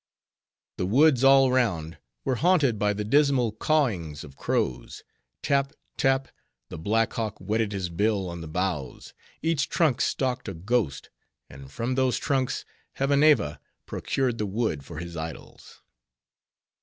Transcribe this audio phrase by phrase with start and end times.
[0.77, 5.03] The woods all round were haunted by the dismal cawings of crows;
[5.43, 6.27] tap, tap,
[6.69, 11.11] the black hawk whetted his bill on the boughs; each trunk stalked a ghost;
[11.51, 12.65] and from those trunks,
[12.97, 15.83] Hevaneva procured the wood for his idols.